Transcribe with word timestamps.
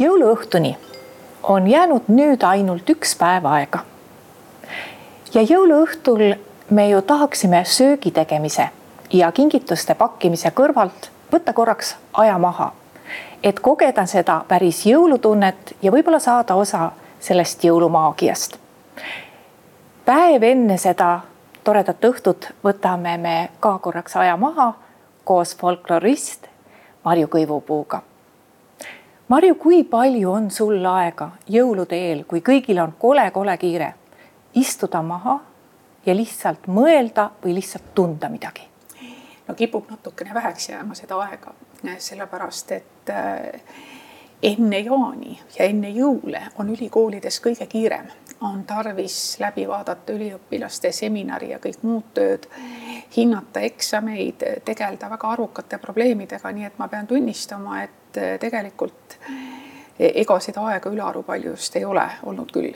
jõuluõhtuni 0.00 0.76
on 1.42 1.66
jäänud 1.66 2.02
nüüd 2.08 2.42
ainult 2.42 2.90
üks 2.90 3.12
päev 3.18 3.44
aega. 3.44 3.78
ja 5.34 5.42
jõuluõhtul 5.42 6.34
me 6.70 6.88
ju 6.88 7.02
tahaksime 7.02 7.64
söögi 7.64 8.10
tegemise 8.10 8.68
ja 9.12 9.32
kingituste 9.32 9.94
pakkimise 9.94 10.50
kõrvalt 10.50 11.10
võtta 11.32 11.52
korraks 11.52 11.96
aja 12.12 12.38
maha, 12.38 12.72
et 13.42 13.60
kogeda 13.60 14.06
seda 14.06 14.40
päris 14.48 14.86
jõulutunnet 14.86 15.76
ja 15.82 15.92
võib-olla 15.92 16.18
saada 16.18 16.54
osa 16.54 16.90
sellest 17.20 17.64
jõulumaagiast. 17.64 18.56
päev 20.04 20.42
enne 20.42 20.78
seda 20.78 21.20
toredat 21.64 22.04
õhtut 22.04 22.52
võtame 22.64 23.18
me 23.18 23.48
ka 23.60 23.78
korraks 23.78 24.16
aja 24.16 24.36
maha 24.36 24.74
koos 25.24 25.56
folklorist 25.56 26.46
Marju 27.04 27.26
Kõivupuuga 27.26 28.09
Marju, 29.30 29.54
kui 29.54 29.84
palju 29.86 30.26
on 30.32 30.48
sul 30.50 30.86
aega 30.90 31.28
jõulude 31.46 31.94
eel, 31.94 32.24
kui 32.26 32.40
kõigil 32.42 32.80
on 32.82 32.96
kole-kole 32.98 33.52
kiire, 33.62 33.92
istuda 34.58 35.04
maha 35.06 35.36
ja 36.02 36.16
lihtsalt 36.18 36.66
mõelda 36.66 37.28
või 37.44 37.54
lihtsalt 37.60 37.92
tunda 37.94 38.26
midagi? 38.32 38.66
no 39.46 39.54
kipub 39.54 39.86
natukene 39.90 40.34
väheks 40.34 40.68
jääma 40.72 40.98
seda 40.98 41.20
aega, 41.22 41.54
sellepärast 41.98 42.72
et 42.74 43.12
äh, 43.14 43.62
enne 44.50 44.82
jaani 44.82 45.38
ja 45.58 45.70
enne 45.70 45.94
jõule 45.94 46.42
on 46.58 46.74
ülikoolides 46.74 47.38
kõige 47.46 47.70
kiirem, 47.70 48.10
on 48.40 48.64
tarvis 48.66 49.38
läbi 49.38 49.68
vaadata 49.70 50.18
üliõpilaste 50.18 50.90
seminari 50.90 51.52
ja 51.54 51.62
kõik 51.62 51.86
muud 51.86 52.10
tööd, 52.18 52.50
hinnata 53.14 53.62
eksameid, 53.70 54.42
tegeleda 54.66 55.14
väga 55.14 55.32
arvukate 55.36 55.78
probleemidega, 55.78 56.50
nii 56.50 56.70
et 56.72 56.82
ma 56.82 56.90
pean 56.90 57.06
tunnistama, 57.06 57.84
et 57.86 57.99
et 58.10 58.22
eh, 58.22 58.38
tegelikult 58.42 59.18
ega 60.00 60.38
seda 60.40 60.64
aega 60.70 60.90
ülearu 60.90 61.22
palju 61.22 61.54
just 61.54 61.76
ei 61.76 61.84
ole 61.84 62.06
olnud 62.26 62.50
küll. 62.52 62.74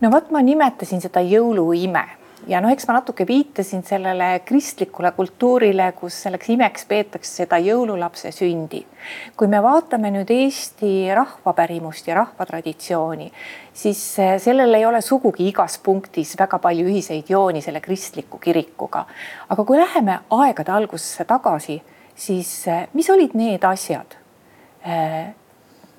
no 0.00 0.10
vot, 0.10 0.30
ma 0.30 0.42
nimetasin 0.42 1.00
seda 1.00 1.22
jõuluime 1.24 2.04
ja 2.50 2.60
noh, 2.60 2.72
eks 2.72 2.86
ma 2.88 2.98
natuke 2.98 3.24
viitasin 3.28 3.84
sellele 3.86 4.40
kristlikule 4.44 5.12
kultuurile, 5.16 5.86
kus 5.96 6.16
selleks 6.26 6.50
imeks 6.52 6.84
peetakse 6.90 7.44
seda 7.44 7.58
jõululapse 7.62 8.32
sündi. 8.34 8.84
kui 9.36 9.48
me 9.48 9.62
vaatame 9.62 10.10
nüüd 10.10 10.30
Eesti 10.30 11.14
rahvapärimust 11.14 12.08
ja 12.08 12.18
rahvatraditsiooni, 12.20 13.30
siis 13.72 14.02
eh, 14.18 14.34
sellel 14.42 14.74
ei 14.74 14.86
ole 14.86 15.00
sugugi 15.00 15.48
igas 15.48 15.78
punktis 15.78 16.34
väga 16.40 16.58
palju 16.58 16.88
ühiseid 16.90 17.30
jooni 17.30 17.62
selle 17.62 17.80
kristliku 17.80 18.38
kirikuga. 18.38 19.06
aga 19.48 19.64
kui 19.64 19.78
läheme 19.78 20.18
aegade 20.30 20.72
algusesse 20.72 21.24
tagasi, 21.24 21.80
siis 22.14 22.52
eh, 22.68 22.88
mis 22.92 23.10
olid 23.10 23.32
need 23.38 23.64
asjad 23.64 24.23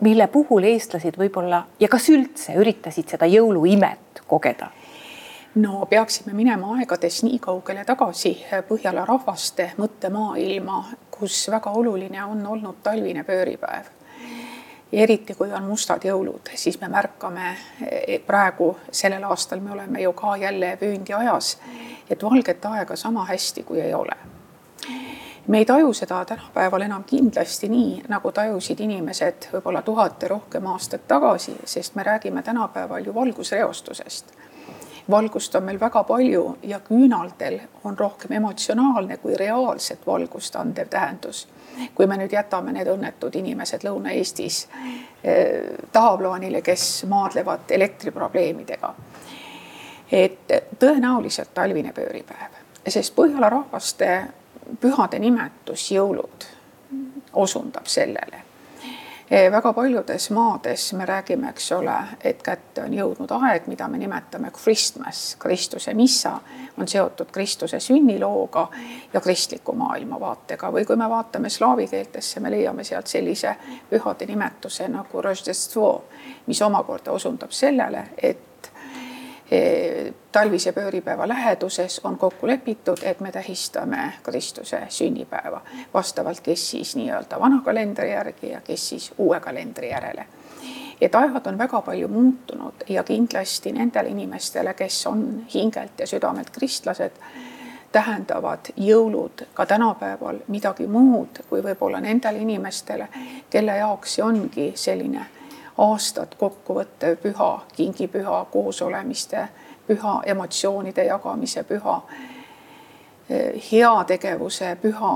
mille 0.02 0.28
puhul 0.28 0.64
eestlased 0.64 1.18
võib-olla 1.18 1.64
ja 1.80 1.88
kas 1.90 2.10
üldse 2.14 2.54
üritasid 2.60 3.10
seda 3.16 3.26
jõuluimet 3.26 4.22
kogeda? 4.28 4.70
no 5.56 5.86
peaksime 5.90 6.34
minema 6.34 6.76
aegades 6.78 7.22
nii 7.24 7.40
kaugele 7.40 7.86
tagasi 7.86 8.34
Põhjala 8.68 9.06
rahvaste 9.08 9.72
mõttemaailma, 9.78 10.84
kus 11.12 11.48
väga 11.52 11.72
oluline 11.72 12.24
on 12.24 12.46
olnud 12.48 12.84
talvine 12.84 13.24
pööripäev. 13.24 13.86
eriti, 14.92 15.34
kui 15.34 15.52
on 15.54 15.64
mustad 15.64 16.04
jõulud, 16.06 16.52
siis 16.56 16.80
me 16.82 16.88
märkame 16.88 17.56
e, 17.82 18.20
praegu, 18.20 18.78
sellel 18.92 19.24
aastal 19.24 19.60
me 19.60 19.72
oleme 19.72 20.02
ju 20.02 20.14
ka 20.14 20.38
jälle 20.38 20.78
vööndiajas, 20.82 21.58
et 22.10 22.24
valget 22.24 22.66
aega 22.66 22.96
sama 22.96 23.26
hästi 23.26 23.64
kui 23.64 23.82
ei 23.82 23.94
ole 23.94 24.35
me 25.48 25.58
ei 25.58 25.66
taju 25.66 25.94
seda 25.94 26.26
tänapäeval 26.26 26.82
enam 26.82 27.04
kindlasti 27.04 27.70
nii, 27.70 28.04
nagu 28.08 28.32
tajusid 28.32 28.80
inimesed 28.80 29.50
võib-olla 29.54 29.82
tuhat 29.82 30.22
ja 30.22 30.28
rohkem 30.28 30.68
aastat 30.68 31.08
tagasi, 31.08 31.56
sest 31.66 31.96
me 31.96 32.04
räägime 32.04 32.44
tänapäeval 32.44 33.06
ju 33.06 33.16
valgusreostusest. 33.16 34.34
valgust 35.10 35.56
on 35.56 35.64
meil 35.64 35.80
väga 35.80 36.04
palju 36.04 36.58
ja 36.64 36.80
küünaldel 36.80 37.60
on 37.84 38.00
rohkem 38.00 38.32
emotsionaalne 38.32 39.18
kui 39.18 39.38
reaalset 39.38 40.08
valgust 40.08 40.56
andev 40.56 40.88
tähendus. 40.88 41.48
kui 41.96 42.08
me 42.08 42.18
nüüd 42.18 42.32
jätame 42.32 42.72
need 42.72 42.88
õnnetud 42.88 43.36
inimesed 43.36 43.84
Lõuna-Eestis 43.84 44.68
eh, 45.24 45.64
tahaplaanile, 45.92 46.62
kes 46.62 47.06
maadlevad 47.08 47.60
elektriprobleemidega. 47.70 48.96
et 50.12 50.40
tõenäoliselt 50.80 51.54
talvine 51.54 51.94
pööripäev, 51.94 52.52
sest 52.88 53.16
Põhjala 53.16 53.50
rahvaste 53.50 54.28
pühade 54.82 55.20
nimetus 55.20 55.92
jõulud 55.92 56.50
osundab 57.34 57.86
sellele. 57.86 58.42
E, 59.32 59.52
väga 59.52 59.74
paljudes 59.74 60.30
maades 60.30 60.94
me 60.94 61.06
räägime, 61.06 61.50
eks 61.50 61.72
ole, 61.72 61.96
et 62.24 62.44
kätte 62.46 62.84
on 62.86 62.94
jõudnud 62.94 63.32
aeg, 63.34 63.66
mida 63.68 63.88
me 63.90 63.98
nimetame 63.98 64.52
Christmas, 64.54 65.36
Kristuse 65.42 65.94
missa 65.94 66.36
on 66.78 66.88
seotud 66.88 67.32
Kristuse 67.34 67.80
sünnilooga 67.80 68.68
ja 69.14 69.22
kristliku 69.22 69.74
maailmavaatega 69.74 70.70
või 70.72 70.86
kui 70.86 70.96
me 70.96 71.10
vaatame 71.10 71.50
slaavi 71.50 71.88
keeltesse, 71.88 72.40
me 72.40 72.52
leiame 72.54 72.84
sealt 72.84 73.10
sellise 73.10 73.56
pühade 73.90 74.30
nimetuse 74.30 74.88
nagu 74.94 75.22
Roždestvo, 75.22 75.90
mis 76.46 76.62
omakorda 76.62 77.12
osundab 77.12 77.52
sellele, 77.52 78.08
et 78.22 78.55
talvise 80.32 80.72
pööripäeva 80.72 81.28
läheduses 81.28 82.02
on 82.04 82.18
kokku 82.18 82.48
lepitud, 82.48 82.98
et 83.04 83.20
me 83.20 83.32
tähistame 83.32 84.14
Kristuse 84.24 84.82
sünnipäeva 84.90 85.62
vastavalt, 85.94 86.40
kes 86.42 86.70
siis 86.72 86.96
nii-öelda 86.96 87.40
vana 87.40 87.62
kalendri 87.66 88.12
järgi 88.12 88.50
ja 88.50 88.62
kes 88.62 88.90
siis 88.90 89.12
uue 89.18 89.40
kalendri 89.40 89.90
järele. 89.90 90.26
et 91.02 91.16
ajad 91.16 91.48
on 91.48 91.58
väga 91.58 91.82
palju 91.82 92.08
muutunud 92.08 92.74
ja 92.90 93.04
kindlasti 93.04 93.72
nendele 93.72 94.10
inimestele, 94.10 94.74
kes 94.74 95.08
on 95.08 95.46
hingelt 95.54 96.00
ja 96.00 96.08
südamelt 96.08 96.50
kristlased, 96.50 97.12
tähendavad 97.92 98.60
jõulud 98.78 99.46
ka 99.54 99.66
tänapäeval 99.66 100.40
midagi 100.48 100.88
muud 100.88 101.44
kui 101.50 101.62
võib-olla 101.64 102.02
nendele 102.02 102.38
inimestele, 102.38 103.08
kelle 103.50 103.78
jaoks 103.78 104.16
see 104.16 104.24
ongi 104.24 104.72
selline 104.76 105.26
aastat 105.78 106.36
kokkuvõttev 106.36 107.18
püha, 107.22 107.66
kingipüha, 107.76 108.46
koosolemiste 108.52 109.48
püha, 109.88 110.22
emotsioonide 110.26 111.06
jagamise 111.06 111.64
püha, 111.64 112.02
heategevuse 113.72 114.78
püha 114.82 115.14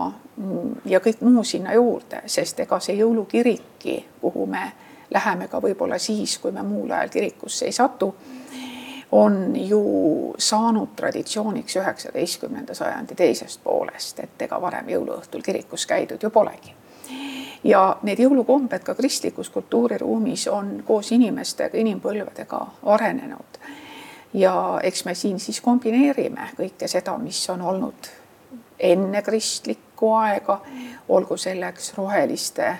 ja 0.86 1.00
kõik 1.00 1.22
muu 1.22 1.44
sinna 1.44 1.74
juurde, 1.74 2.24
sest 2.25 2.59
ega 2.59 2.80
see 2.80 2.98
jõulukiriki, 3.00 3.98
kuhu 4.22 4.46
me 4.46 4.72
läheme 5.14 5.48
ka 5.48 5.62
võib-olla 5.62 5.98
siis, 5.98 6.38
kui 6.38 6.52
me 6.52 6.64
muul 6.64 6.92
ajal 6.92 7.09
kirikusse 7.14 7.66
ei 7.66 7.72
satu, 7.72 8.14
on 9.12 9.56
ju 9.56 9.81
saanud 10.38 10.94
traditsiooniks 10.96 11.80
üheksateistkümnenda 11.81 12.74
sajandi 12.74 13.16
teisest 13.16 13.64
poolest, 13.64 14.19
et 14.19 14.42
ega 14.46 14.62
varem 14.62 14.90
jõuluõhtul 14.90 15.42
kirikus 15.46 15.86
käidud 15.90 16.24
ju 16.24 16.30
polegi 16.30 16.79
ja 17.64 17.97
need 18.03 18.20
jõulukombed 18.20 18.84
ka 18.84 18.96
kristlikus 18.96 19.50
kultuuriruumis 19.50 20.47
on 20.47 20.84
koos 20.88 21.12
inimestega, 21.12 21.78
inimpõlvedega 21.78 22.66
arenenud. 22.84 23.59
ja 24.34 24.80
eks 24.84 25.06
me 25.06 25.16
siin 25.16 25.40
siis 25.40 25.62
kombineerime 25.62 26.52
kõike 26.58 26.88
seda, 26.88 27.18
mis 27.18 27.50
on 27.50 27.62
olnud 27.62 28.09
enne 28.80 29.22
kristlikku 29.22 30.14
aega, 30.14 30.62
olgu 31.09 31.38
selleks 31.38 31.94
roheliste 31.98 32.75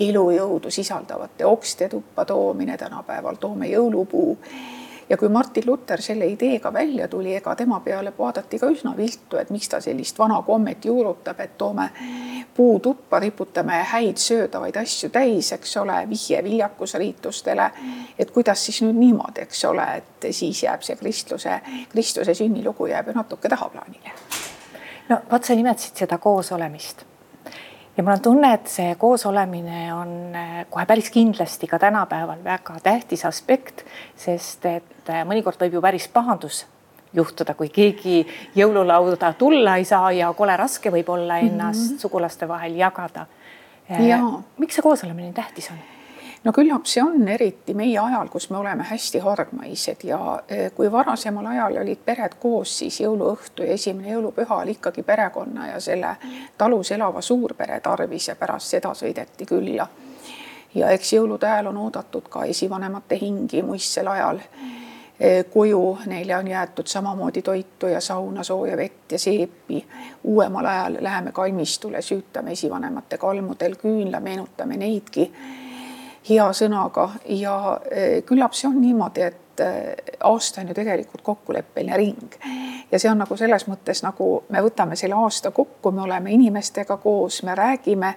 elujõudu 0.00 0.70
sisaldavate 0.70 1.46
okste 1.46 1.88
tuppa 1.88 2.24
toomine, 2.24 2.76
tänapäeval 2.76 3.36
toome 3.40 3.68
jõulupuu 3.68 4.38
ja 5.10 5.16
kui 5.16 5.28
Martin 5.28 5.62
Luther 5.66 6.02
selle 6.02 6.26
ideega 6.26 6.72
välja 6.72 7.08
tuli, 7.08 7.34
ega 7.34 7.54
tema 7.56 7.80
peale 7.80 8.12
vaadati 8.18 8.58
ka 8.58 8.70
üsna 8.70 8.92
viltu, 8.96 9.36
et 9.36 9.50
miks 9.50 9.68
ta 9.68 9.80
sellist 9.80 10.18
vana 10.18 10.38
kommet 10.46 10.84
juurutab, 10.84 11.40
et 11.40 11.56
toome 11.58 11.88
puu 12.54 12.78
tuppa, 12.80 13.18
riputame 13.20 13.82
häid 13.92 14.22
söödavaid 14.22 14.76
asju 14.76 15.10
täis, 15.10 15.52
eks 15.52 15.76
ole, 15.82 15.98
vihje 16.08 16.44
viljakusriitustele. 16.44 17.70
et 18.18 18.30
kuidas 18.30 18.64
siis 18.64 18.82
nüüd 18.82 18.98
niimoodi, 18.98 19.42
eks 19.42 19.64
ole, 19.64 19.86
et 19.96 20.30
siis 20.30 20.62
jääb 20.62 20.82
see 20.86 20.96
kristluse, 20.96 21.60
Kristuse 21.88 22.34
sünnilugu 22.34 22.86
jääb 22.86 23.08
ju 23.08 23.18
natuke 23.18 23.48
tahaplaanile. 23.48 24.12
no 25.08 25.22
vot, 25.30 25.44
sa 25.44 25.54
nimetasid 25.54 26.06
seda 26.06 26.18
koosolemist 26.18 27.09
ja 28.00 28.04
mul 28.04 28.16
on 28.16 28.22
tunne, 28.24 28.54
et 28.56 28.68
see 28.72 28.94
koosolemine 28.96 29.80
on 29.92 30.12
äh, 30.32 30.52
kohe 30.72 30.86
päris 30.88 31.10
kindlasti 31.12 31.68
ka 31.68 31.78
tänapäeval 31.78 32.40
väga 32.44 32.78
tähtis 32.82 33.26
aspekt, 33.28 33.84
sest 34.16 34.64
et 34.70 35.10
äh, 35.12 35.20
mõnikord 35.28 35.60
võib 35.60 35.76
ju 35.76 35.82
päris 35.84 36.06
pahandus 36.08 36.62
juhtuda, 37.12 37.52
kui 37.58 37.68
keegi 37.68 38.22
jõululauda 38.56 39.34
tulla 39.36 39.76
ei 39.76 39.84
saa 39.84 40.14
ja 40.16 40.32
kole 40.32 40.56
raske 40.56 40.92
võib 40.94 41.12
olla 41.12 41.42
ennast 41.44 41.90
mm 41.90 41.96
-hmm. 41.96 42.00
sugulaste 42.00 42.48
vahel 42.48 42.80
jagada. 42.80 43.26
Äh, 43.90 44.22
miks 44.56 44.74
see 44.74 44.82
koosolemine 44.82 45.32
tähtis 45.32 45.70
on? 45.70 45.99
No 46.44 46.52
küllap 46.52 46.86
see 46.88 47.02
on 47.04 47.28
eriti 47.28 47.74
meie 47.76 47.98
ajal, 47.98 48.28
kus 48.32 48.48
me 48.50 48.58
oleme 48.58 48.84
hästi 48.88 49.20
hargmaised 49.24 50.04
ja 50.08 50.20
e, 50.48 50.70
kui 50.76 50.90
varasemal 50.92 51.46
ajal 51.46 51.80
olid 51.82 52.00
pered 52.04 52.36
koos, 52.40 52.78
siis 52.78 53.00
jõuluõhtu 53.04 53.66
ja 53.66 53.76
esimene 53.76 54.14
jõulupüha 54.14 54.62
oli 54.62 54.76
ikkagi 54.78 55.02
perekonna 55.02 55.68
ja 55.74 55.80
selle 55.80 56.16
talus 56.58 56.92
elava 56.96 57.20
suurpere 57.20 57.80
tarvis 57.80 58.28
ja 58.28 58.36
pärast 58.36 58.76
seda 58.76 58.94
sõideti 58.96 59.46
külla. 59.46 59.88
Ja 60.74 60.90
eks 60.94 61.12
jõulude 61.12 61.48
ajal 61.50 61.72
on 61.72 61.80
oodatud 61.86 62.28
ka 62.30 62.44
esivanemate 62.46 63.18
hingi 63.20 63.62
muistsel 63.66 64.08
ajal 64.08 64.38
koju, 65.52 65.98
neile 66.08 66.36
on 66.36 66.46
jäetud 66.48 66.86
samamoodi 66.88 67.42
toitu 67.42 67.90
ja 67.90 68.00
sauna, 68.00 68.44
sooja 68.44 68.76
vett 68.76 69.12
ja 69.12 69.18
seepi. 69.18 69.86
uuemal 70.24 70.66
ajal 70.66 70.96
läheme 71.00 71.32
kalmistule, 71.32 72.00
süütame 72.02 72.52
esivanemate 72.52 73.18
kalmudel 73.18 73.76
küünla, 73.76 74.20
meenutame 74.20 74.76
neidki 74.76 75.32
hea 76.28 76.48
sõnaga 76.52 77.08
ja 77.24 77.80
küllap 78.26 78.54
see 78.54 78.68
on 78.68 78.80
niimoodi, 78.80 79.22
et 79.22 79.62
aasta 80.24 80.60
on 80.60 80.68
ju 80.68 80.74
tegelikult 80.74 81.22
kokkuleppeline 81.22 81.96
ring. 81.96 82.36
Ja 82.92 82.98
see 82.98 83.10
on 83.10 83.20
nagu 83.22 83.36
selles 83.36 83.66
mõttes 83.68 84.02
nagu 84.02 84.30
me 84.48 84.62
võtame 84.64 84.96
selle 84.96 85.18
aasta 85.20 85.50
kokku, 85.54 85.92
me 85.92 86.02
oleme 86.02 86.32
inimestega 86.32 86.96
koos, 86.96 87.42
me 87.46 87.54
räägime 87.54 88.14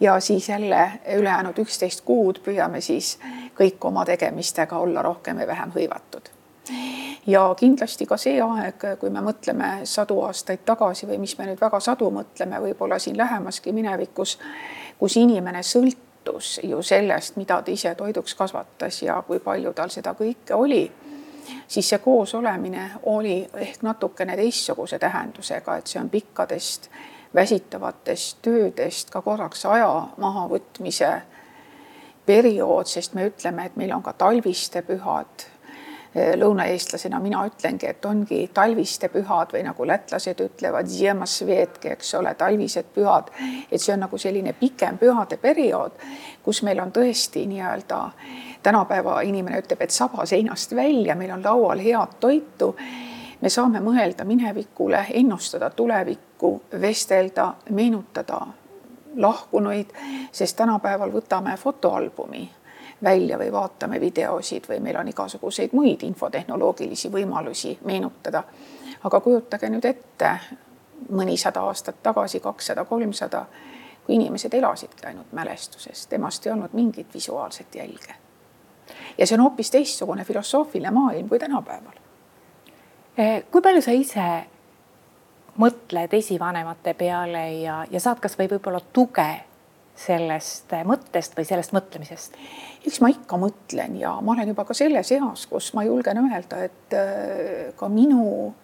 ja 0.00 0.20
siis 0.20 0.48
jälle 0.48 0.84
ülejäänud 1.16 1.58
üksteist 1.58 2.04
kuud 2.06 2.40
püüame 2.44 2.80
siis 2.80 3.18
kõik 3.58 3.84
oma 3.84 4.04
tegemistega 4.04 4.78
olla 4.78 5.02
rohkem 5.02 5.42
või 5.42 5.46
vähem 5.46 5.74
hõivatud. 5.74 6.30
Ja 7.26 7.54
kindlasti 7.56 8.06
ka 8.06 8.16
see 8.20 8.40
aeg, 8.42 8.82
kui 9.00 9.10
me 9.10 9.20
mõtleme 9.24 9.84
sadu 9.88 10.20
aastaid 10.26 10.64
tagasi 10.64 11.08
või 11.08 11.18
mis 11.22 11.36
me 11.38 11.48
nüüd 11.48 11.60
väga 11.60 11.80
sadu 11.80 12.10
mõtleme, 12.12 12.60
võib-olla 12.60 12.98
siin 12.98 13.16
lähemaski 13.16 13.72
minevikus, 13.72 14.38
kus 14.98 15.16
inimene 15.16 15.62
sõltus 16.24 16.60
ju 16.62 16.82
sellest, 16.82 17.36
mida 17.36 17.62
ta 17.62 17.70
ise 17.70 17.94
toiduks 17.94 18.34
kasvatas 18.34 19.02
ja 19.02 19.22
kui 19.26 19.38
palju 19.38 19.72
tal 19.72 19.90
seda 19.90 20.14
kõike 20.14 20.54
oli, 20.54 20.90
siis 21.68 21.88
see 21.88 21.98
koosolemine 21.98 22.90
oli 23.04 23.46
ehk 23.54 23.82
natukene 23.82 24.36
teistsuguse 24.36 24.98
tähendusega, 24.98 25.76
et 25.76 25.86
see 25.86 26.00
on 26.00 26.10
pikkadest 26.10 26.90
väsitavatest 27.34 28.38
töödest 28.42 29.10
ka 29.10 29.22
korraks 29.22 29.66
aja 29.66 30.08
mahavõtmise 30.16 31.22
periood, 32.26 32.86
sest 32.86 33.14
me 33.14 33.26
ütleme, 33.28 33.66
et 33.66 33.76
meil 33.76 33.92
on 33.92 34.02
ka 34.02 34.12
talviste 34.12 34.82
pühad 34.82 35.48
lõunaeestlasena 36.14 37.18
mina 37.20 37.42
ütlengi, 37.46 37.88
et 37.90 38.04
ongi 38.06 38.50
talviste 38.54 39.08
pühad 39.10 39.50
või 39.52 39.64
nagu 39.66 39.86
lätlased 39.86 40.40
ütlevad, 40.44 40.86
eks 41.90 42.14
ole, 42.14 42.34
talvised 42.34 42.92
pühad. 42.94 43.30
et 43.70 43.80
see 43.80 43.94
on 43.94 44.00
nagu 44.00 44.18
selline 44.18 44.52
pikem 44.52 44.98
pühade 44.98 45.36
periood, 45.36 45.92
kus 46.42 46.62
meil 46.62 46.80
on 46.80 46.92
tõesti 46.92 47.46
nii-öelda 47.46 48.10
tänapäeva 48.62 49.20
inimene 49.20 49.58
ütleb, 49.58 49.82
et 49.82 49.90
saba 49.90 50.26
seinast 50.26 50.74
välja, 50.76 51.14
meil 51.14 51.30
on 51.30 51.42
laual 51.44 51.78
head 51.78 52.18
toitu. 52.20 52.76
me 53.40 53.48
saame 53.48 53.80
mõelda 53.80 54.24
minevikule, 54.24 55.06
ennustada 55.10 55.70
tulevikku, 55.70 56.62
vestelda, 56.80 57.54
meenutada 57.70 58.46
lahkunuid, 59.16 59.90
sest 60.32 60.56
tänapäeval 60.56 61.10
võtame 61.12 61.56
fotoalbumi 61.56 62.50
välja 63.02 63.38
või 63.38 63.52
vaatame 63.52 64.00
videosid 64.00 64.68
või 64.68 64.80
meil 64.80 64.96
on 64.96 65.08
igasuguseid 65.08 65.72
muid 65.72 66.02
infotehnoloogilisi 66.02 67.12
võimalusi 67.12 67.78
meenutada. 67.84 68.42
aga 69.04 69.20
kujutage 69.20 69.68
nüüd 69.68 69.84
ette 69.84 70.30
mõnisada 71.10 71.60
aastat 71.60 72.02
tagasi, 72.02 72.40
kakssada, 72.40 72.84
kolmsada, 72.84 73.44
kui 74.06 74.14
inimesed 74.14 74.54
elasidki 74.54 75.06
ainult 75.06 75.32
mälestusest, 75.32 76.08
temast 76.08 76.46
ei 76.46 76.52
olnud 76.52 76.72
mingit 76.72 77.14
visuaalset 77.14 77.74
jälge. 77.74 78.14
ja 79.18 79.26
see 79.26 79.36
on 79.36 79.42
hoopis 79.42 79.70
teistsugune 79.70 80.24
filosoofiline 80.24 80.90
maailm 80.90 81.28
kui 81.28 81.38
tänapäeval. 81.38 81.98
Eh, 83.18 83.44
kui 83.50 83.62
palju 83.62 83.82
sa 83.82 83.90
ise 83.90 84.44
mõtled 85.58 86.14
esivanemate 86.14 86.94
peale 86.94 87.52
ja, 87.52 87.84
ja 87.90 88.00
saad 88.00 88.20
kasvõi 88.20 88.48
võib-olla 88.50 88.80
tuge 88.92 89.28
sellest 89.96 90.72
mõttest 90.84 91.36
või 91.36 91.46
sellest 91.46 91.74
mõtlemisest? 91.74 92.38
eks 92.86 93.00
ma 93.00 93.08
ikka 93.12 93.38
mõtlen 93.40 93.96
ja 93.96 94.16
ma 94.20 94.34
olen 94.34 94.50
juba 94.50 94.66
ka 94.68 94.74
selles 94.76 95.12
eas, 95.14 95.46
kus 95.48 95.70
ma 95.76 95.84
julgen 95.86 96.20
öelda, 96.26 96.64
et 96.66 96.96
äh, 96.98 97.70
ka 97.76 97.88
minu 97.88 98.54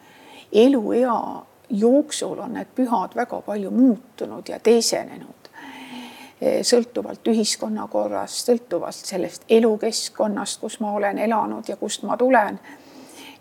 eluea 0.52 1.16
jooksul 1.70 2.38
on 2.42 2.58
need 2.58 2.72
pühad 2.74 3.14
väga 3.16 3.40
palju 3.46 3.70
muutunud 3.70 4.48
ja 4.48 4.58
teisenenud. 4.58 5.50
Äh, 6.42 6.60
sõltuvalt 6.66 7.30
ühiskonnakorrast, 7.30 8.50
sõltuvalt 8.50 9.12
sellest 9.12 9.46
elukeskkonnast, 9.48 10.60
kus 10.60 10.80
ma 10.82 10.92
olen 10.98 11.18
elanud 11.18 11.68
ja 11.68 11.76
kust 11.76 12.02
ma 12.02 12.16
tulen. 12.20 12.60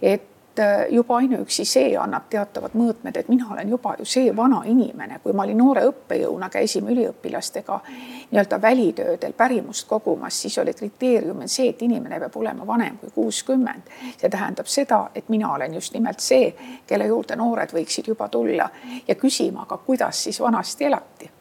et 0.02 0.29
Äh, 0.60 0.88
juba 0.90 1.16
ainuüksi 1.16 1.64
see 1.66 1.92
annab 1.98 2.26
teatavad 2.30 2.74
mõõtmed, 2.76 3.16
et 3.16 3.28
mina 3.32 3.46
olen 3.54 3.70
juba 3.70 3.94
ju 4.00 4.06
see 4.10 4.32
vana 4.36 4.58
inimene, 4.68 5.20
kui 5.24 5.32
ma 5.32 5.46
olin 5.46 5.58
noore 5.62 5.86
õppejõuna, 5.88 6.50
käisime 6.52 6.92
üliõpilastega 6.92 7.78
nii-öelda 8.32 8.58
välitöödel 8.62 9.36
pärimust 9.38 9.88
kogumas, 9.88 10.36
siis 10.42 10.58
oli 10.60 10.74
kriteerium 10.76 11.46
see, 11.46 11.70
et 11.72 11.84
inimene 11.86 12.20
peab 12.20 12.36
olema 12.42 12.68
vanem 12.68 12.98
kui 13.00 13.14
kuuskümmend. 13.16 13.88
see 14.18 14.30
tähendab 14.30 14.68
seda, 14.68 14.98
et 15.16 15.30
mina 15.30 15.54
olen 15.54 15.78
just 15.80 15.94
nimelt 15.94 16.20
see, 16.20 16.52
kelle 16.88 17.08
juurde 17.08 17.38
noored 17.40 17.72
võiksid 17.78 18.12
juba 18.12 18.28
tulla 18.28 18.68
ja 19.08 19.16
küsima, 19.16 19.64
aga 19.64 19.78
kuidas 19.86 20.24
siis 20.24 20.42
vanasti 20.42 20.90
elati 20.90 21.32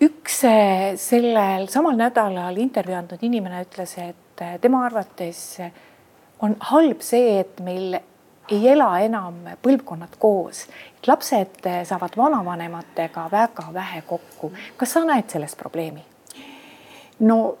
üks 0.00 0.40
äh, 0.46 0.96
sellel 0.96 1.68
samal 1.68 1.98
nädalal 1.98 2.56
intervjuu 2.56 2.96
andnud 3.02 3.28
inimene 3.28 3.66
ütles, 3.66 3.98
et 3.98 4.40
äh, 4.46 4.56
tema 4.62 4.86
arvates 4.86 5.60
on 6.42 6.56
halb 6.70 7.00
see, 7.00 7.38
et 7.40 7.60
meil 7.60 7.98
ei 8.48 8.68
ela 8.72 8.90
enam 9.04 9.42
põlvkonnad 9.62 10.16
koos, 10.18 10.64
et 10.96 11.08
lapsed 11.08 11.66
saavad 11.88 12.16
vanavanematega 12.16 13.28
väga 13.30 13.66
vähe 13.74 14.02
kokku. 14.06 14.52
kas 14.76 14.92
sa 14.92 15.04
näed 15.04 15.30
selles 15.30 15.56
probleemi? 15.56 16.04
no 17.20 17.58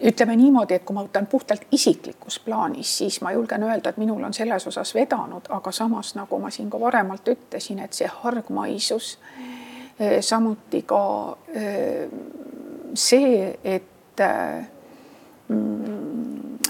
ütleme 0.00 0.36
niimoodi, 0.36 0.74
et 0.74 0.84
kui 0.84 0.94
ma 0.94 1.04
võtan 1.06 1.26
puhtalt 1.26 1.62
isiklikus 1.72 2.38
plaanis, 2.44 2.98
siis 2.98 3.20
ma 3.24 3.32
julgen 3.32 3.62
öelda, 3.62 3.90
et 3.90 3.96
minul 3.96 4.24
on 4.24 4.34
selles 4.34 4.66
osas 4.66 4.94
vedanud, 4.94 5.48
aga 5.48 5.72
samas, 5.72 6.14
nagu 6.14 6.38
ma 6.38 6.50
siin 6.50 6.70
ka 6.70 6.80
varemalt 6.80 7.28
ütlesin, 7.32 7.80
et 7.84 7.96
see 7.96 8.08
hargmaisus, 8.12 9.18
eh, 9.98 10.20
samuti 10.20 10.82
ka 10.82 11.02
eh, 11.54 12.08
see, 12.94 13.58
et 13.64 14.20
eh, 14.20 14.66
Mm, 15.48 15.95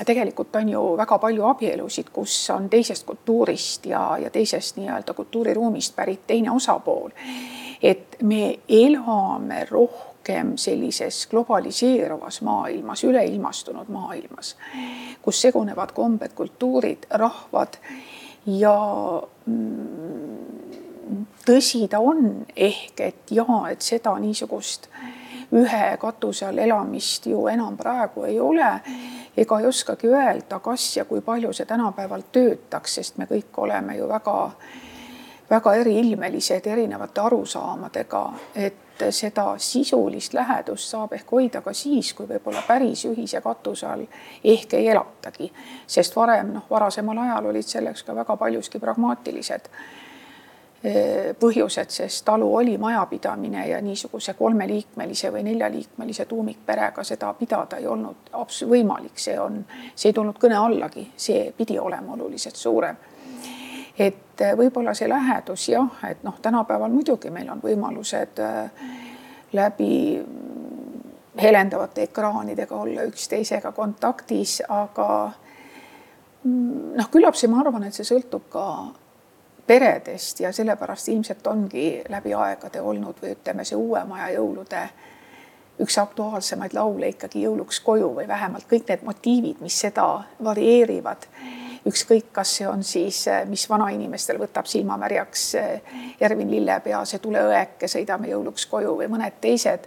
tegelikult 0.06 0.56
on 0.56 0.69
ju 0.69 0.82
väga 0.97 1.19
palju 1.19 1.44
abielusid, 1.50 2.11
kus 2.12 2.35
on 2.55 2.69
teisest 2.70 3.06
kultuurist 3.06 3.87
ja, 3.87 4.03
ja 4.23 4.31
teisest 4.31 4.79
nii-öelda 4.81 5.14
kultuuriruumist 5.14 5.97
pärit 5.97 6.26
teine 6.26 6.50
osapool. 6.50 7.11
et 7.82 8.17
me 8.23 8.58
elame 8.69 9.67
rohkem 9.70 10.57
sellises 10.57 11.26
globaliseeruvas 11.26 12.40
maailmas, 12.42 13.04
üleilmastunud 13.04 13.88
maailmas, 13.88 14.57
kus 15.23 15.40
segunevad 15.40 15.92
kombed, 15.92 16.33
kultuurid, 16.35 17.07
rahvad 17.11 17.76
ja 18.47 18.78
mm, 19.47 20.73
tõsi 21.47 21.85
ta 21.90 22.00
on 22.00 22.47
ehk 22.57 23.00
et 23.00 23.31
jaa, 23.31 23.61
et 23.71 23.83
seda 23.83 24.16
niisugust 24.19 24.88
äh, 24.88 25.25
ühe 25.53 25.97
katuse 26.00 26.47
all 26.47 26.59
elamist 26.59 27.26
ju 27.26 27.47
enam 27.47 27.76
praegu 27.76 28.25
ei 28.25 28.41
ole. 28.41 28.71
Ega 29.37 29.61
ei 29.61 29.67
oskagi 29.67 30.09
öelda, 30.09 30.59
kas 30.65 30.97
ja 30.97 31.05
kui 31.05 31.21
palju 31.21 31.53
see 31.53 31.67
tänapäeval 31.67 32.23
töötaks, 32.33 32.95
sest 32.95 33.19
me 33.19 33.26
kõik 33.29 33.59
oleme 33.61 33.97
ju 33.97 34.09
väga, 34.09 34.50
väga 35.50 35.75
eriilmelised 35.75 36.67
erinevate 36.67 37.21
arusaamadega, 37.21 38.23
et 38.55 39.05
seda 39.11 39.55
sisulist 39.59 40.35
lähedust 40.35 40.88
saab 40.88 41.12
ehk 41.12 41.31
hoida 41.33 41.61
ka 41.61 41.73
siis, 41.76 42.15
kui 42.17 42.29
võib-olla 42.29 42.62
päris 42.67 43.05
ühise 43.05 43.41
katuse 43.45 43.87
all 43.87 44.07
ehk 44.45 44.75
ei 44.75 44.88
elatagi, 44.88 45.53
sest 45.87 46.17
varem 46.17 46.55
noh, 46.55 46.65
varasemal 46.71 47.19
ajal 47.26 47.53
olid 47.53 47.69
selleks 47.69 48.03
ka 48.03 48.17
väga 48.17 48.37
paljuski 48.41 48.81
pragmaatilised 48.81 49.69
põhjused, 51.40 51.90
sest 51.90 52.25
talu 52.25 52.47
oli 52.57 52.76
majapidamine 52.78 53.69
ja 53.69 53.81
niisuguse 53.83 54.35
kolmeliikmelise 54.35 55.33
või 55.33 55.43
neljaliikmelise 55.43 56.25
tuumikperega 56.25 57.05
seda 57.05 57.33
pidada 57.35 57.81
ei 57.81 57.87
olnud 57.87 58.31
võimalik, 58.69 59.19
see 59.19 59.38
on, 59.40 59.64
see 59.95 60.11
ei 60.11 60.14
tulnud 60.14 60.38
kõne 60.38 60.59
allagi, 60.61 61.09
see 61.16 61.52
pidi 61.57 61.78
olema 61.78 62.12
oluliselt 62.12 62.57
suurem. 62.57 62.97
et 63.99 64.40
eh, 64.40 64.52
võib-olla 64.57 64.95
see 64.95 65.09
lähedus 65.09 65.69
jah, 65.69 66.05
et 66.11 66.23
noh, 66.23 66.37
tänapäeval 66.43 66.93
muidugi 66.93 67.31
meil 67.31 67.50
on 67.50 67.62
võimalused 67.64 68.38
eh, 68.38 68.71
läbi 69.52 70.21
helendavate 71.43 72.02
ekraanidega 72.02 72.76
olla 72.76 73.02
üksteisega 73.02 73.73
kontaktis, 73.73 74.62
aga 74.69 75.33
mm, 76.45 76.95
noh, 76.97 77.11
küllap 77.11 77.35
see, 77.35 77.49
ma 77.49 77.61
arvan, 77.64 77.88
et 77.88 77.97
see 77.97 78.05
sõltub 78.05 78.49
ka 78.52 78.66
peredest 79.66 80.40
ja 80.40 80.52
sellepärast 80.52 81.08
ilmselt 81.08 81.46
ongi 81.46 82.02
läbi 82.08 82.35
aegade 82.35 82.80
olnud 82.80 83.20
või 83.23 83.35
ütleme, 83.35 83.64
see 83.64 83.78
uue 83.78 84.04
maja 84.04 84.30
jõulude 84.37 84.88
üks 85.82 85.99
aktuaalsemaid 86.00 86.75
laule 86.75 87.08
ikkagi 87.12 87.42
jõuluks 87.42 87.80
koju 87.85 88.14
või 88.16 88.28
vähemalt 88.28 88.68
kõik 88.70 88.88
need 88.88 89.04
motiivid, 89.04 89.61
mis 89.61 89.80
seda 89.80 90.06
varieerivad. 90.44 91.26
ükskõik, 91.87 92.32
kas 92.32 92.56
see 92.56 92.68
on 92.68 92.82
siis, 92.82 93.26
mis 93.46 93.68
vanainimestel 93.70 94.38
võtab 94.38 94.66
silmamärjaks 94.66 95.42
Ervin 96.20 96.50
Lillepea, 96.50 97.04
see 97.04 97.18
tuleõeke, 97.23 97.88
sõidame 97.88 98.28
jõuluks 98.28 98.66
koju 98.66 98.96
või 98.99 99.06
mõned 99.08 99.37
teised 99.40 99.87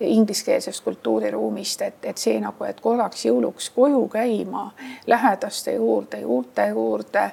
ingliskeelsest 0.00 0.84
kultuuriruumist, 0.84 1.82
et, 1.82 2.04
et 2.04 2.18
see 2.18 2.40
nagu, 2.40 2.64
et 2.64 2.80
korraks 2.80 3.24
jõuluks 3.24 3.70
koju 3.70 4.08
käima, 4.08 4.70
lähedaste 5.06 5.76
juurde, 5.76 6.20
juurte 6.24 6.66
juurde, 6.72 7.30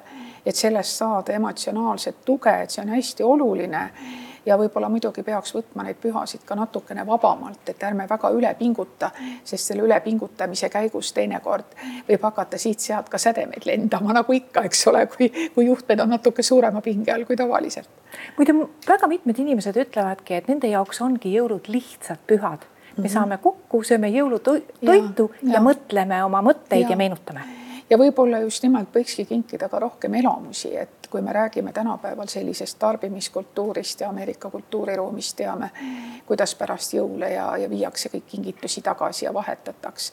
et 0.48 0.56
sellest 0.56 1.02
saada 1.02 1.34
emotsionaalset 1.36 2.24
tuge, 2.26 2.54
et 2.64 2.72
see 2.72 2.82
on 2.86 2.94
hästi 2.96 3.24
oluline 3.24 3.82
ja 4.48 4.56
võib-olla 4.56 4.88
muidugi 4.90 5.24
peaks 5.28 5.52
võtma 5.56 5.84
neid 5.84 5.98
pühasid 6.00 6.46
ka 6.48 6.56
natukene 6.56 7.04
vabamalt, 7.08 7.68
et 7.68 7.84
ärme 7.84 8.06
väga 8.10 8.32
üle 8.36 8.54
pinguta, 8.60 9.10
sest 9.44 9.72
selle 9.72 9.84
ülepingutamise 9.84 10.70
käigus 10.72 11.12
teinekord 11.18 11.76
võib 12.08 12.24
hakata 12.30 12.60
siit-sealt 12.62 13.12
ka 13.12 13.20
sädemeid 13.20 13.68
lendama, 13.68 14.16
nagu 14.16 14.38
ikka, 14.38 14.64
eks 14.70 14.88
ole, 14.92 15.04
kui, 15.12 15.30
kui 15.56 15.68
juhtmed 15.68 16.00
on 16.04 16.16
natuke 16.16 16.46
suurema 16.48 16.82
pinge 16.86 17.12
all 17.12 17.28
kui 17.28 17.36
tavaliselt. 17.36 17.92
muide, 18.38 18.56
väga 18.88 19.12
mitmed 19.12 19.44
inimesed 19.44 19.84
ütlevadki, 19.84 20.40
et 20.40 20.48
nende 20.48 20.72
jaoks 20.72 21.04
ongi 21.04 21.36
jõulud 21.36 21.68
lihtsalt 21.68 22.24
pühad. 22.28 22.64
me 22.98 23.04
-hmm. 23.04 23.14
saame 23.14 23.38
kokku, 23.38 23.84
sööme 23.84 24.08
jõulutoitu 24.10 24.72
ja, 24.82 24.96
ja. 24.96 25.54
ja 25.54 25.62
mõtleme 25.62 26.24
oma 26.24 26.42
mõtteid 26.42 26.88
ja, 26.88 26.90
ja 26.90 26.98
meenutame 26.98 27.67
ja 27.90 27.98
võib-olla 27.98 28.40
just 28.44 28.64
nimelt 28.64 28.94
võikski 28.96 29.26
kinkida 29.26 29.70
ka 29.70 29.80
rohkem 29.80 30.14
elamusi, 30.20 30.76
et 30.78 31.08
kui 31.12 31.22
me 31.22 31.34
räägime 31.34 31.74
tänapäeval 31.74 32.28
sellisest 32.28 32.80
tarbimiskultuurist 32.80 34.02
ja 34.02 34.10
Ameerika 34.10 34.50
kultuuriruumist, 34.50 35.36
teame, 35.38 35.70
kuidas 36.26 36.56
pärast 36.56 36.94
jõule 36.94 37.32
ja, 37.34 37.50
ja 37.58 37.70
viiakse 37.70 38.10
kõik 38.14 38.26
kingitusi 38.28 38.82
tagasi 38.82 39.26
ja 39.26 39.34
vahetataks. 39.34 40.12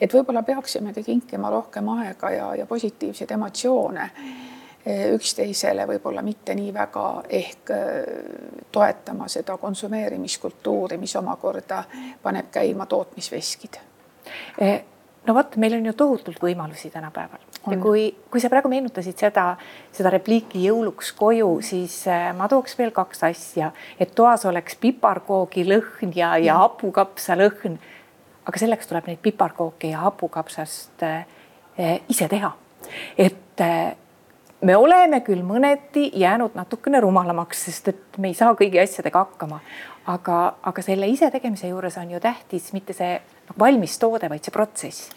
et 0.00 0.14
võib-olla 0.14 0.42
peaksimegi 0.42 1.02
kinkima 1.02 1.50
rohkem 1.50 1.88
aega 1.88 2.30
ja, 2.30 2.54
ja 2.54 2.66
positiivseid 2.66 3.30
emotsioone 3.30 4.10
e, 4.86 5.12
üksteisele 5.14 5.86
võib-olla 5.86 6.22
mitte 6.22 6.54
nii 6.54 6.72
väga 6.74 7.08
ehk 7.28 7.70
e, 7.70 7.82
toetama 8.72 9.28
seda 9.28 9.56
konsumeerimiskultuuri, 9.56 10.96
mis 10.96 11.16
omakorda 11.16 11.84
paneb 12.22 12.48
käima 12.50 12.86
tootmisveskid 12.86 13.76
e 14.60 14.72
no 15.26 15.34
vot, 15.34 15.56
meil 15.60 15.76
on 15.76 15.86
ju 15.90 15.92
tohutult 15.96 16.40
võimalusi 16.42 16.90
tänapäeval 16.90 17.40
on. 17.66 17.74
ja 17.74 17.78
kui, 17.82 18.04
kui 18.30 18.42
sa 18.42 18.50
praegu 18.52 18.70
meenutasid 18.72 19.18
seda, 19.20 19.46
seda 19.92 20.12
repliiki 20.14 20.62
jõuluks 20.64 21.12
koju, 21.18 21.50
siis 21.66 22.02
äh, 22.08 22.30
ma 22.36 22.48
tooks 22.48 22.76
veel 22.78 22.92
kaks 22.96 23.24
asja, 23.28 23.70
et 24.00 24.14
toas 24.16 24.46
oleks 24.48 24.78
piparkoogi 24.80 25.66
lõhn 25.68 26.14
ja, 26.16 26.36
ja 26.40 26.60
hapukapsa 26.64 27.36
lõhn. 27.38 27.78
aga 28.48 28.58
selleks 28.58 28.88
tuleb 28.88 29.06
neid 29.06 29.20
piparkooke 29.22 29.92
ja 29.92 30.06
hapukapsast 30.06 31.02
äh, 31.06 31.26
äh, 31.78 31.98
ise 32.08 32.28
teha. 32.28 32.52
et 33.18 33.60
äh, 33.60 33.96
me 34.60 34.76
oleme 34.76 35.20
küll 35.24 35.42
mõneti 35.46 36.10
jäänud 36.20 36.56
natukene 36.56 37.00
rumalamaks, 37.00 37.64
sest 37.64 37.88
et 37.88 38.18
me 38.18 38.32
ei 38.32 38.34
saa 38.34 38.54
kõigi 38.58 38.80
asjadega 38.82 39.24
hakkama, 39.24 39.60
aga, 40.06 40.40
aga 40.62 40.82
selle 40.84 41.08
isetegemise 41.08 41.68
juures 41.68 41.96
on 42.00 42.10
ju 42.10 42.20
tähtis 42.20 42.72
mitte 42.72 42.96
see 42.96 43.18
valmis 43.58 43.98
toode, 43.98 44.28
vaid 44.28 44.44
see 44.44 44.54
protsess 44.54 45.10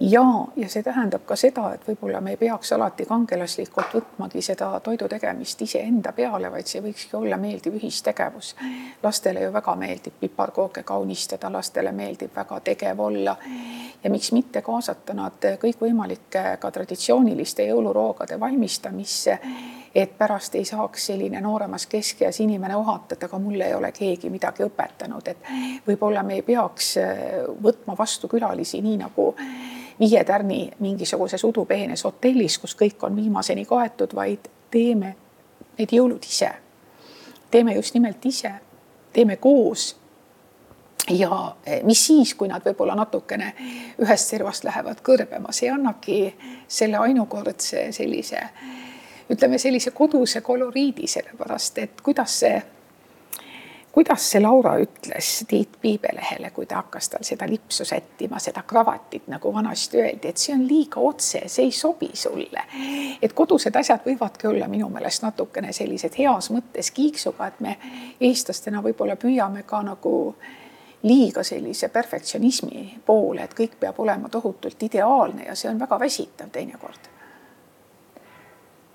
ja, 0.00 0.46
ja 0.56 0.68
see 0.68 0.82
tähendab 0.82 1.24
ka 1.26 1.36
seda, 1.36 1.72
et 1.74 1.86
võib-olla 1.86 2.20
me 2.22 2.34
ei 2.34 2.40
peaks 2.40 2.72
alati 2.76 3.06
kangelaslikult 3.08 3.94
võtmagi 3.94 4.42
seda 4.44 4.70
toidu 4.84 5.08
tegemist 5.10 5.62
iseenda 5.62 6.12
peale, 6.12 6.50
vaid 6.52 6.70
see 6.70 6.82
võikski 6.84 7.16
olla 7.18 7.36
meeldiv 7.36 7.78
ühistegevus. 7.80 8.54
lastele 9.02 9.42
ju 9.42 9.52
väga 9.52 9.74
meeldib 9.76 10.20
piparkooke 10.20 10.82
kaunistada, 10.82 11.50
lastele 11.52 11.92
meeldib 11.92 12.36
väga 12.36 12.60
tegev 12.60 13.00
olla 13.00 13.36
ja 14.04 14.10
miks 14.10 14.32
mitte 14.32 14.62
kaasata 14.62 15.14
nad 15.14 15.50
kõikvõimalike 15.62 16.56
ka 16.60 16.70
traditsiooniliste 16.70 17.66
jõuluroogade 17.66 18.40
valmistamisse 18.40 19.38
et 19.94 20.18
pärast 20.18 20.54
ei 20.54 20.64
saaks 20.64 21.06
selline 21.06 21.40
nooremas 21.40 21.86
keskeas 21.86 22.40
inimene 22.40 22.76
ohata, 22.76 23.16
et 23.16 23.24
aga 23.24 23.38
mulle 23.38 23.66
ei 23.66 23.74
ole 23.74 23.90
keegi 23.92 24.30
midagi 24.30 24.62
õpetanud, 24.62 25.28
et 25.28 25.48
võib-olla 25.86 26.22
me 26.22 26.34
ei 26.38 26.42
peaks 26.42 26.94
võtma 27.62 27.96
vastu 27.98 28.28
külalisi 28.28 28.82
nii 28.84 28.96
nagu 29.00 29.32
viie 30.00 30.24
tärni 30.24 30.70
mingisuguses 30.78 31.44
udupeenes 31.44 32.04
hotellis, 32.04 32.58
kus 32.58 32.76
kõik 32.78 33.02
on 33.02 33.16
viimaseni 33.16 33.64
kaetud, 33.64 34.14
vaid 34.14 34.48
teeme 34.70 35.14
need 35.78 35.92
jõulud 35.92 36.24
ise. 36.24 36.50
teeme 37.50 37.74
just 37.74 37.94
nimelt 37.94 38.26
ise, 38.26 38.52
teeme 39.12 39.36
koos. 39.36 39.96
ja 41.10 41.56
mis 41.82 42.06
siis, 42.06 42.34
kui 42.34 42.48
nad 42.48 42.62
võib-olla 42.64 42.94
natukene 42.94 43.54
ühest 43.98 44.28
servast 44.28 44.64
lähevad 44.64 45.00
kõrbema, 45.00 45.52
see 45.52 45.70
annabki 45.70 46.34
selle 46.68 46.96
ainukordse 46.96 47.92
sellise 47.92 48.48
ütleme 49.30 49.58
sellise 49.58 49.90
koduse 49.90 50.40
koloriidi, 50.40 51.06
sellepärast 51.06 51.78
et 51.78 52.00
kuidas 52.02 52.40
see 52.40 52.62
kuidas 53.98 54.30
see 54.30 54.42
Laura 54.42 54.76
ütles 54.78 55.28
Tiit 55.48 55.72
Piibelehele, 55.80 56.52
kui 56.54 56.66
ta 56.70 56.76
hakkas 56.78 57.08
tal 57.10 57.24
seda 57.26 57.48
lipsu 57.50 57.82
sättima, 57.84 58.38
seda 58.38 58.62
kravatit, 58.62 59.24
nagu 59.26 59.50
vanasti 59.54 59.98
öeldi, 59.98 60.28
et 60.30 60.38
see 60.38 60.54
on 60.54 60.62
liiga 60.68 61.00
otse, 61.02 61.40
see 61.50 61.64
ei 61.66 61.72
sobi 61.74 62.10
sulle. 62.14 62.62
et 63.22 63.32
kodused 63.34 63.74
asjad 63.74 64.06
võivadki 64.06 64.46
olla 64.46 64.68
minu 64.70 64.86
meelest 64.94 65.24
natukene 65.26 65.72
sellised 65.74 66.14
heas 66.18 66.50
mõttes 66.54 66.92
kiiksuga, 66.94 67.48
et 67.50 67.58
me 67.60 67.74
eestlastena 68.20 68.84
võib-olla 68.86 69.16
püüame 69.18 69.64
ka 69.66 69.82
nagu 69.82 70.14
liiga 71.02 71.42
sellise 71.42 71.88
perfektsionismi 71.88 73.00
poole, 73.06 73.42
et 73.42 73.58
kõik 73.60 73.80
peab 73.80 73.98
olema 73.98 74.30
tohutult 74.30 74.82
ideaalne 74.82 75.50
ja 75.50 75.58
see 75.58 75.72
on 75.72 75.82
väga 75.82 75.98
väsitav 75.98 76.54
teinekord. 76.54 77.10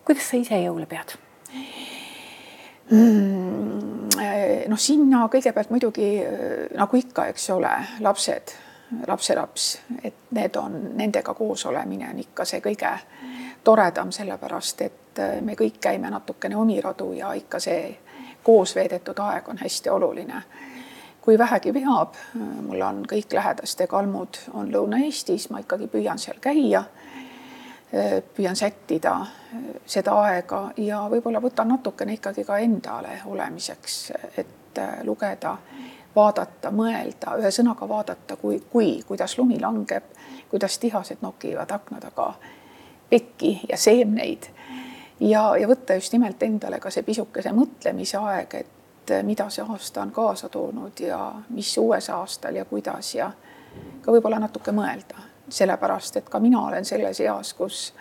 kuidas 0.05 0.31
sa 0.31 0.39
ise 0.39 0.63
jõule 0.63 0.87
pead? 0.87 1.17
Mm, 2.91 4.02
noh, 4.17 4.79
sinna 4.79 5.27
kõigepealt 5.31 5.71
muidugi 5.73 6.09
eh, 6.21 6.67
nagu 6.77 6.97
ikka, 6.97 7.27
eks 7.33 7.49
ole, 7.55 7.71
lapsed, 8.05 8.53
lapselaps, 9.07 9.69
et 10.03 10.33
need 10.37 10.57
on, 10.59 10.77
nendega 10.99 11.33
koos 11.33 11.65
olemine 11.65 12.09
on 12.09 12.19
ikka 12.19 12.45
see 12.45 12.61
kõige 12.61 12.91
toredam, 13.63 14.11
sellepärast 14.11 14.81
et 14.85 15.23
eh, 15.23 15.39
me 15.41 15.57
kõik 15.59 15.79
käime 15.81 16.11
natukene 16.13 16.57
omi 16.57 16.81
radu 16.81 17.13
ja 17.17 17.33
ikka 17.37 17.59
see 17.63 17.81
koos 18.43 18.75
veedetud 18.75 19.19
aeg 19.23 19.49
on 19.49 19.61
hästi 19.61 19.89
oluline. 19.89 20.43
kui 21.23 21.37
vähegi 21.39 21.71
veab, 21.73 22.17
mul 22.35 22.81
on 22.81 23.05
kõik 23.07 23.31
lähedaste 23.33 23.87
kalmud 23.87 24.37
on 24.53 24.67
Lõuna-Eestis, 24.67 25.47
ma 25.49 25.61
ikkagi 25.63 25.87
püüan 25.87 26.19
seal 26.19 26.41
käia 26.43 26.83
püüan 28.35 28.55
sättida 28.55 29.19
seda 29.85 30.15
aega 30.23 30.71
ja 30.81 31.03
võib-olla 31.11 31.41
võtan 31.41 31.69
natukene 31.69 32.15
ikkagi 32.17 32.43
ka 32.47 32.57
endale 32.57 33.19
olemiseks, 33.29 33.97
et 34.37 34.81
lugeda, 35.05 35.57
vaadata, 36.15 36.71
mõelda, 36.73 37.35
ühesõnaga 37.37 37.87
vaadata, 37.89 38.37
kui, 38.41 38.59
kui, 38.69 38.95
kuidas 39.07 39.37
lumi 39.37 39.59
langeb, 39.61 40.09
kuidas 40.49 40.77
tihased 40.81 41.21
nokivad 41.21 41.71
akna 41.71 41.99
taga 42.01 42.33
pekki 43.09 43.59
ja 43.69 43.77
seemneid. 43.77 44.49
Ja, 45.19 45.43
ja 45.57 45.67
võtta 45.69 45.93
just 45.93 46.13
nimelt 46.13 46.41
endale 46.43 46.79
ka 46.81 46.89
see 46.91 47.05
pisukese 47.05 47.53
mõtlemise 47.53 48.17
aeg, 48.17 48.55
et 48.63 49.13
mida 49.23 49.49
see 49.53 49.65
aasta 49.67 50.01
on 50.01 50.11
kaasa 50.15 50.49
toonud 50.49 50.99
ja 51.03 51.19
mis 51.49 51.75
uues 51.77 52.09
aastal 52.09 52.55
ja 52.55 52.65
kuidas 52.65 53.13
ja 53.15 53.29
ka 54.01 54.11
võib-olla 54.11 54.39
natuke 54.41 54.71
mõelda 54.73 55.32
sellepärast 55.49 56.17
et 56.17 56.29
ka 56.29 56.39
mina 56.39 56.61
olen 56.61 56.85
selles 56.85 57.19
eas, 57.19 57.53
kus 57.53 57.93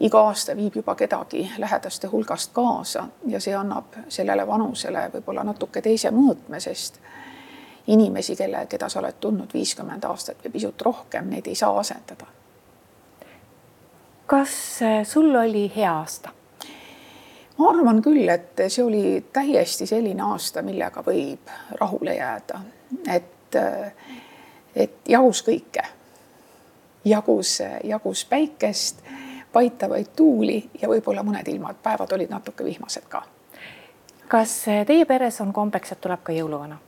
iga 0.00 0.20
aasta 0.20 0.56
viib 0.56 0.76
juba 0.76 0.94
kedagi 0.94 1.50
lähedaste 1.58 2.06
hulgast 2.06 2.52
kaasa 2.52 3.08
ja 3.26 3.40
see 3.40 3.54
annab 3.54 3.98
sellele 4.08 4.46
vanusele 4.46 5.08
võib-olla 5.14 5.44
natuke 5.44 5.82
teise 5.82 6.10
mõõtme, 6.14 6.60
sest 6.60 7.00
inimesi, 7.88 8.36
kelle, 8.36 8.66
keda 8.68 8.88
sa 8.88 9.00
oled 9.00 9.18
tundnud 9.20 9.54
viiskümmend 9.54 10.04
aastat 10.04 10.44
või 10.44 10.52
pisut 10.52 10.82
rohkem, 10.82 11.30
neid 11.30 11.46
ei 11.46 11.54
saa 11.54 11.78
asendada. 11.78 12.26
kas 14.26 14.82
äh, 14.82 15.04
sul 15.06 15.34
oli 15.34 15.72
hea 15.76 15.92
aasta? 15.92 16.30
ma 17.58 17.70
arvan 17.70 18.02
küll, 18.02 18.28
et 18.28 18.60
see 18.68 18.84
oli 18.84 19.24
täiesti 19.32 19.86
selline 19.86 20.22
aasta, 20.22 20.62
millega 20.62 21.02
võib 21.02 21.50
rahule 21.80 22.14
jääda, 22.14 22.60
et, 23.08 23.56
äh, 23.56 23.92
et 24.76 25.08
jahus 25.08 25.42
kõike 25.42 25.97
jagus, 27.08 27.58
jagus 27.84 28.24
päikest, 28.24 29.02
paitavaid 29.52 30.12
tuuli 30.16 30.70
ja 30.82 30.88
võib-olla 30.88 31.22
mõned 31.24 31.48
ilmad, 31.48 31.80
päevad 31.82 32.12
olid 32.12 32.30
natuke 32.30 32.64
vihmased 32.64 33.08
ka. 33.08 33.22
kas 34.28 34.64
teie 34.86 35.04
peres 35.04 35.40
on 35.40 35.52
kombeks, 35.52 35.92
et 35.92 36.00
tuleb 36.00 36.22
ka 36.22 36.32
jõuluvana? 36.32 36.78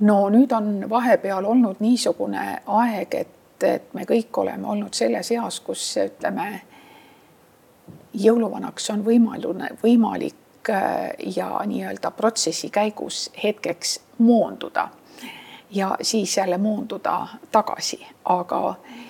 no 0.00 0.18
nüüd 0.30 0.52
on 0.52 0.90
vahepeal 0.90 1.44
olnud 1.44 1.80
niisugune 1.80 2.60
aeg, 2.66 3.14
et, 3.14 3.64
et 3.64 3.94
me 3.94 4.04
kõik 4.04 4.38
oleme 4.38 4.66
olnud 4.66 4.94
selles 4.94 5.30
eas, 5.34 5.60
kus 5.60 5.96
ütleme, 6.02 6.60
jõuluvanaks 8.14 8.90
on 8.90 9.02
võimaline, 9.04 9.72
võimalik 9.82 10.70
äh, 10.70 11.10
ja 11.36 11.50
nii-öelda 11.66 12.10
protsessi 12.10 12.70
käigus 12.70 13.30
hetkeks 13.42 14.00
moonduda 14.18 14.88
ja 15.70 15.96
siis 16.02 16.36
jälle 16.36 16.58
moonduda 16.58 17.26
tagasi, 17.52 18.06
aga 18.24 18.74
eh, 18.84 19.07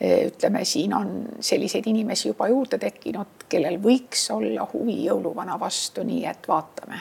ütleme, 0.00 0.64
siin 0.64 0.94
on 0.94 1.10
selliseid 1.40 1.86
inimesi 1.86 2.28
juba 2.28 2.48
juurde 2.48 2.78
tekkinud, 2.80 3.44
kellel 3.48 3.76
võiks 3.82 4.30
olla 4.32 4.64
huvi 4.72 4.96
jõuluvana 5.04 5.58
vastu, 5.60 6.02
nii 6.02 6.24
et 6.26 6.48
vaatame. 6.48 7.00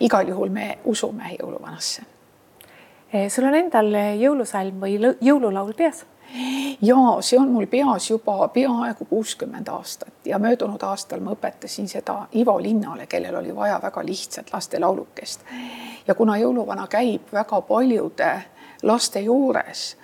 igal 0.00 0.28
juhul 0.28 0.48
me 0.48 0.78
usume 0.84 1.36
jõuluvanasse. 1.40 2.02
sul 3.28 3.44
on 3.44 3.54
endal 3.54 3.90
jõulusalm 4.20 4.80
või 4.80 4.98
jõululaul 5.20 5.74
peas? 5.74 6.04
ja 6.82 6.96
see 7.20 7.38
on 7.38 7.50
mul 7.50 7.66
peas 7.66 8.10
juba 8.10 8.48
peaaegu 8.48 9.04
kuuskümmend 9.04 9.68
aastat 9.68 10.26
ja 10.26 10.38
möödunud 10.38 10.82
aastal 10.82 11.20
ma 11.20 11.34
õpetasin 11.34 11.88
seda 11.88 12.26
Ivo 12.36 12.58
Linnale, 12.62 13.06
kellel 13.06 13.34
oli 13.36 13.56
vaja 13.56 13.80
väga 13.82 14.04
lihtsat 14.06 14.52
lastelaulukest. 14.52 15.40
ja 16.06 16.14
kuna 16.14 16.36
jõuluvana 16.38 16.86
käib 16.88 17.32
väga 17.32 17.60
paljude 17.60 18.32
laste 18.82 19.20
juures, 19.20 19.96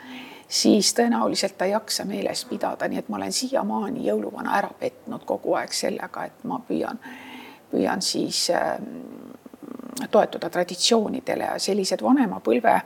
siis 0.48 0.94
tõenäoliselt 0.94 1.56
ta 1.58 1.64
ei 1.64 1.70
jaksa 1.70 2.04
meeles 2.04 2.44
pidada, 2.44 2.88
nii 2.88 2.98
et 2.98 3.08
ma 3.08 3.16
olen 3.16 3.32
siiamaani 3.32 4.06
jõuluvana 4.06 4.58
ära 4.58 4.70
petnud 4.78 5.24
kogu 5.24 5.54
aeg 5.58 5.72
sellega, 5.72 6.24
et 6.24 6.44
ma 6.44 6.60
püüan, 6.68 6.98
püüan 7.70 8.02
siis 8.02 8.50
äh, 8.50 8.76
toetuda 10.10 10.50
traditsioonidele 10.50 11.44
ja 11.44 11.58
sellised 11.58 12.02
vanema 12.02 12.40
põlve 12.40 12.80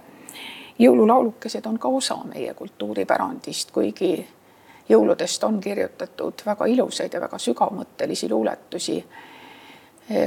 jõululaulukesed 0.79 1.67
on 1.67 1.79
ka 1.79 1.89
osa 1.89 2.17
meie 2.25 2.55
kultuuripärandist, 2.55 3.71
kuigi 3.71 4.29
jõuludest 4.89 5.45
on 5.45 5.61
kirjutatud 5.61 6.43
väga 6.47 6.67
ilusaid 6.67 7.13
ja 7.15 7.21
väga 7.21 7.39
sügavmõttelisi 7.39 8.31
luuletusi. 8.31 9.05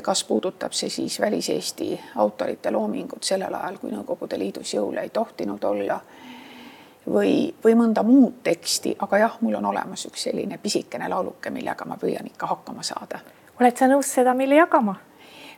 kas 0.01 0.23
puudutab 0.23 0.71
see 0.71 0.89
siis 0.89 1.19
väliseesti 1.19 1.99
autorite 2.15 2.71
loomingut 2.71 3.23
sellel 3.23 3.53
ajal, 3.53 3.77
kui 3.77 3.91
Nõukogude 3.91 4.37
Liidus 4.39 4.73
jõule 4.73 5.01
ei 5.01 5.09
tohtinud 5.09 5.63
olla 5.63 5.99
või, 7.09 7.53
või 7.63 7.75
mõnda 7.75 8.03
muud 8.03 8.41
teksti, 8.43 8.95
aga 8.99 9.17
jah, 9.17 9.37
mul 9.41 9.55
on 9.59 9.65
olemas 9.65 10.05
üks 10.07 10.27
selline 10.29 10.57
pisikene 10.57 11.09
lauluke, 11.09 11.49
millega 11.49 11.85
ma 11.85 11.97
püüan 12.01 12.27
ikka 12.27 12.47
hakkama 12.47 12.83
saada. 12.83 13.19
oled 13.59 13.77
sa 13.77 13.87
nõus 13.87 14.13
seda 14.13 14.33
meile 14.33 14.55
jagama? 14.55 14.95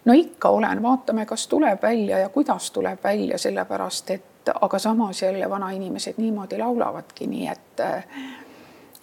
no 0.06 0.14
ikka 0.14 0.50
olen, 0.50 0.82
vaatame, 0.84 1.25
kas 1.25 1.48
tuleb 1.48 1.82
välja 1.82 2.20
ja 2.20 2.30
kuidas 2.30 2.72
tuleb 2.72 3.04
välja, 3.04 3.38
sellepärast 3.38 4.10
et 4.12 4.50
aga 4.62 4.80
samas 4.80 5.22
jälle 5.22 5.50
vanainimesed 5.50 6.14
niimoodi 6.18 6.58
laulavadki, 6.58 7.28
nii 7.28 7.48
et 7.48 7.82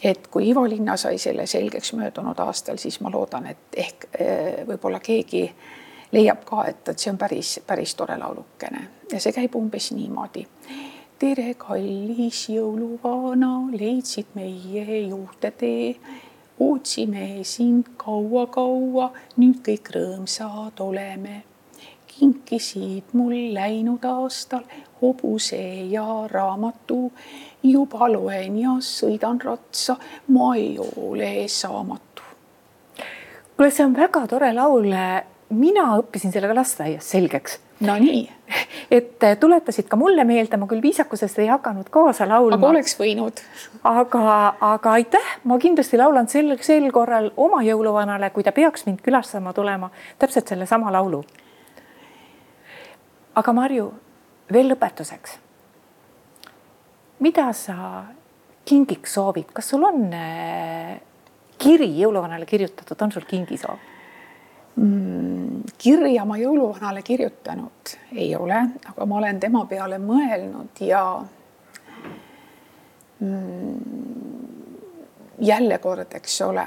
et 0.02 0.26
kui 0.26 0.48
Ivo 0.48 0.68
Linna 0.68 0.96
sai 0.96 1.18
selle 1.18 1.46
selgeks 1.46 1.92
möödunud 1.92 2.38
aastal, 2.38 2.76
siis 2.76 3.00
ma 3.00 3.10
loodan, 3.10 3.46
et 3.46 3.76
ehk 3.76 4.06
eh, 4.18 4.64
võib-olla 4.66 4.98
keegi 5.00 5.44
leiab 6.12 6.44
ka, 6.44 6.64
et, 6.68 6.88
et 6.88 6.98
see 6.98 7.12
on 7.12 7.18
päris, 7.18 7.60
päris 7.66 7.94
tore 7.94 8.18
laulukene 8.18 8.88
ja 9.12 9.20
see 9.20 9.32
käib 9.32 9.54
umbes 9.56 9.92
niimoodi. 9.92 10.46
Tere, 11.22 11.52
kallis 11.54 12.48
jõuluvana, 12.50 13.52
leidsid 13.78 14.32
meie 14.34 15.02
juurde 15.04 15.52
tee 15.54 15.92
ootsime 16.62 17.44
sind 17.46 17.92
kaua-kaua, 18.00 19.06
nüüd 19.38 19.60
kõik 19.66 19.92
rõõmsad 19.94 20.82
oleme. 20.82 21.44
kinkisid 22.12 23.14
mul 23.16 23.54
läinud 23.54 24.02
aastal 24.04 24.66
hobuse 25.00 25.62
ja 25.94 26.26
raamatu. 26.30 27.12
juba 27.62 28.08
loen 28.10 28.58
ja 28.58 28.76
sõidan 28.80 29.38
ratsa, 29.40 29.96
ma 30.28 30.54
ei 30.56 30.78
ole 30.78 31.48
saamatu. 31.48 32.22
kuule, 33.56 33.70
see 33.70 33.84
on 33.84 33.94
väga 33.94 34.26
tore 34.26 34.52
laul. 34.52 34.90
mina 35.50 35.84
õppisin 35.98 36.32
sellega 36.32 36.54
lasteaias 36.54 37.10
selgeks 37.10 37.60
Nonii. 37.82 38.28
Et 38.92 39.24
äh, 39.24 39.36
tuletasid 39.40 39.88
ka 39.88 39.96
mulle 39.96 40.24
meelde, 40.28 40.58
ma 40.60 40.66
küll 40.68 40.82
viisakusest 40.84 41.38
ei 41.40 41.48
hakanud 41.48 41.88
kaasa 41.92 42.26
laulma. 42.28 42.58
aga 42.58 42.68
oleks 42.74 42.96
võinud. 43.00 43.40
aga, 43.88 44.24
aga 44.72 44.96
aitäh, 44.98 45.30
ma 45.48 45.56
kindlasti 45.62 46.00
laulan 46.00 46.28
sel, 46.28 46.52
sel 46.60 46.90
korral 46.92 47.30
oma 47.40 47.62
jõuluvanale, 47.64 48.28
kui 48.34 48.44
ta 48.44 48.52
peaks 48.52 48.84
mind 48.86 49.00
külastama 49.04 49.54
tulema, 49.56 49.88
täpselt 50.20 50.52
sellesama 50.52 50.92
laulu. 50.92 51.22
aga 53.34 53.54
Marju, 53.56 53.88
veel 54.52 54.68
lõpetuseks. 54.74 55.38
mida 57.20 57.52
sa 57.56 58.04
kingiks 58.68 59.14
soovid, 59.14 59.54
kas 59.56 59.72
sul 59.72 59.88
on 59.88 60.04
äh, 60.12 61.00
kiri 61.58 61.88
jõuluvanale 61.96 62.44
kirjutatud, 62.46 63.08
on 63.08 63.16
sul 63.16 63.24
kingisoov? 63.24 63.88
Kirja 65.82 66.24
ma 66.24 66.36
jõuluvanale 66.38 67.02
kirjutanud 67.02 67.96
ei 68.14 68.36
ole, 68.36 68.58
aga 68.90 69.06
ma 69.06 69.18
olen 69.18 69.40
tema 69.40 69.64
peale 69.66 69.98
mõelnud 69.98 70.82
ja 70.86 71.02
mm, 73.18 73.80
jälle 75.42 75.78
kord, 75.78 76.14
eks 76.14 76.40
ole. 76.46 76.66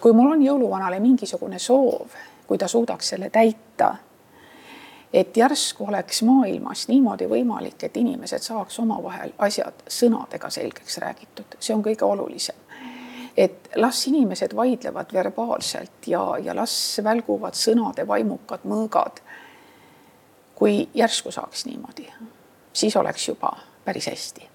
kui 0.00 0.12
mul 0.12 0.32
on 0.32 0.42
jõuluvanale 0.42 1.00
mingisugune 1.00 1.58
soov, 1.58 2.14
kui 2.46 2.58
ta 2.58 2.68
suudaks 2.68 3.08
selle 3.08 3.30
täita, 3.30 3.96
et 5.12 5.36
järsku 5.36 5.88
oleks 5.88 6.22
maailmas 6.22 6.86
niimoodi 6.88 7.26
võimalik, 7.28 7.82
et 7.82 7.96
inimesed 7.96 8.44
saaks 8.44 8.78
omavahel 8.80 9.32
asjad 9.38 9.84
sõnadega 9.88 10.50
selgeks 10.50 10.98
räägitud, 11.04 11.58
see 11.60 11.74
on 11.74 11.84
kõige 11.84 12.04
olulisem 12.04 12.67
et 13.38 13.70
las 13.76 14.06
inimesed 14.06 14.56
vaidlevad 14.56 15.12
verbaalselt 15.12 16.06
ja, 16.06 16.22
ja 16.42 16.56
las 16.56 17.00
välguvad 17.04 17.54
sõnade 17.54 18.06
vaimukad 18.06 18.66
mõõgad. 18.66 19.22
kui 20.58 20.88
järsku 20.94 21.30
saaks 21.30 21.66
niimoodi, 21.66 22.08
siis 22.72 22.96
oleks 22.96 23.28
juba 23.28 23.52
päris 23.84 24.06
hästi. 24.10 24.48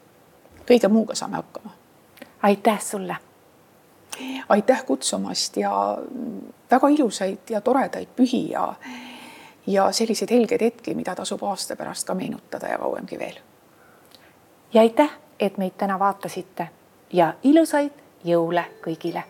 kõige 0.68 0.88
muuga 0.88 1.16
saame 1.16 1.36
hakkama. 1.36 1.72
aitäh 2.42 2.82
sulle. 2.82 3.16
aitäh 4.50 4.86
kutsumast 4.86 5.58
ja 5.58 5.98
väga 6.72 6.88
ilusaid 6.88 7.50
ja 7.50 7.62
toredaid 7.62 8.08
pühi 8.16 8.50
ja, 8.52 8.74
ja 9.68 9.92
selliseid 9.92 10.32
helgeid 10.32 10.62
hetki, 10.62 10.96
mida 10.96 11.16
tasub 11.16 11.44
aasta 11.44 11.76
pärast 11.76 12.08
ka 12.08 12.14
meenutada 12.14 12.68
ja 12.68 12.78
kauemgi 12.78 13.20
veel. 13.20 13.40
ja 14.74 14.82
aitäh, 14.82 15.10
et 15.40 15.58
meid 15.58 15.78
täna 15.78 16.00
vaatasite 16.00 16.70
ja 17.14 17.34
ilusaid 17.44 18.03
jõule 18.24 18.66
kõigile 18.84 19.24